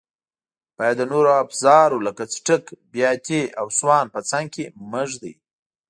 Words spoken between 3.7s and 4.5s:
سوان په څنګ